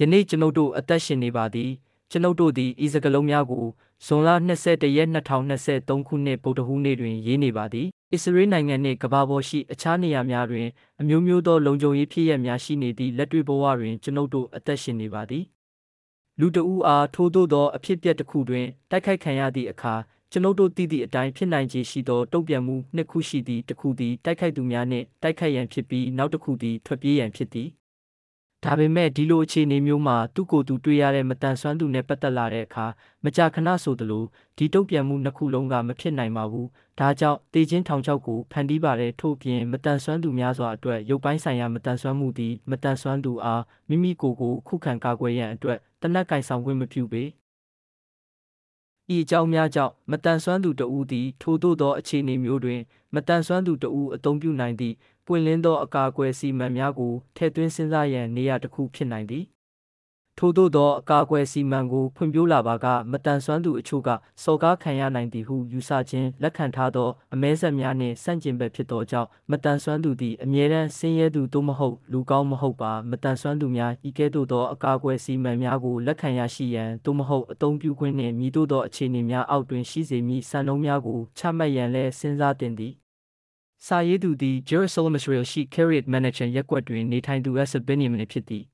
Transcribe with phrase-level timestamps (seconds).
[0.00, 1.70] ယနေ့ကျွန်ုပ်တို့အသက်ရှင်နေပါသည်
[2.10, 3.64] ကျွန်ုပ်တို့သည်ဤစကလုံးများကို
[4.06, 4.28] ဇွန်လ
[4.62, 5.08] 21ရက်
[5.54, 10.66] 2023ခုနှစ်ဗုဒ္ဓဟူးနေ့တွင်ရေးနေပါသည်အစ္စရေးနိုင်ငံနှင့်ကမ္ဘာပေါ်ရှိအခြားနေရာများတွင်
[11.00, 15.44] အမျိုးမျိုးသောလုံခြုံရေးဖြစ်ရပ်များရှိနေသည့်လက်တွေ့ဘဝတွင်ကျွန်ုပ်တို့အသက်ရှင်နေပါသည်
[16.40, 19.94] လူတဦးအားထိုးသို့သောအဖြစ်အပျက်တစ်ခုတွင်တိုက်ခိုက်ခံရသည့်အခါ
[20.32, 27.68] ကျွန်ုပ်တို့သိသည့်အတိုင်းဖြစ်နိုင်ခြေရှိသောတုံ့ပြန်မှုနှစ်ခုရှိသည့်တစ်ခုသည်တိုက်ခိုက်သူများနှင့်တိုက်ခိုက်ရန်ဖြစ်ပြီးနောက်တစ်ခုသည်ထွက်ပြေးရန်ဖြစ်သည်
[28.64, 32.86] ဒါပေမဲ့ဒီလိုအခြေအနေမျိုးမှာသူ့ကိုယ်သူတွေ့ရတဲ့မတန်ဆွမ်းသူနဲ့ပတ်သက်လာတဲ့အခါ
[33.24, 34.24] မကြာခဏဆိုသလို
[34.56, 36.66] ဒီတုံ့ပြန်မှုနှစ်ခုလုံးကမဖြစ်နိုင်ပါဘူး။
[37.00, 47.24] ဒါကြောင့်တေချင်းထောင်ချောက်ကိုဖန်တီးပါတဲ့ထို့ပြင်မတန်ဆွမ်းသူများစွာအတွက်ရုပ်ပိုင်းဆိုင်ရာမတန်ဆွမ်းမှုသည်မတန်ဆွမ်းသူအားမိမိကိုယ်ကိုခုခံကာကွယ်ရန်အတွက်တနက်ကင်ဆောင်ခွင့်မပြုပေ။
[49.14, 52.80] ဤအကြောင်းများကြောင့်မတန်ဆွမ်းသူတဦးသည်ထိုသို့သောအခြေအနေမျိုးတွင်
[53.14, 54.94] မတန်ဆွမ်းသူတဦးအသုံးပြုနိုင်သည့်
[55.26, 59.44] ပွင့်လင်းသောအကာအကွယ်စီမံများကိုထည့်သွင်းစဉ်းစားရန်နေရာတစ်ခုဖြစ်နိုင်သည်
[60.38, 64.08] ထို့သောသောအကာအကွယ်စီမံကိုဖွံ့ဖြိုးလာပါကမတန်ဆွမ်းသူအချို့က
[64.42, 82.92] စော်ကားခံရနိုင်သည်ဟုယူဆခြင်းလက်ခံထားသောအမဲဆက်များနှင့်ဆန့်ကျင်ဘက်ဖြစ်သောကြောင့်မတန်ဆွမ်းသူသည်အမြဲတမ်းဆင်းရဲသူသို့မဟုတ်လူကောင်းမဟုတ်ပါမတန်ဆွမ်းသူများဤကဲ့သို့သောအကာအကွယ်စီမံများကိုလက်ခံရရှိရန်သို့မဟုတ်အသုံးပြုခွင့်နှင့်မြည်သို့သောအခြေအနေများအောက်တွင်ရှိစေမည့်စံနှုန်းများကိုချမှတ်ရန်လည်းစဉ်းစားသင့်သည်
[83.86, 88.64] စာရေးသူသည် Jerusalem Israel ရှိ Kiryat Menachem ရပ်ကွက်တွင်နေထိုင်သူအဆဘင်နီမန်ဖြစ်သည်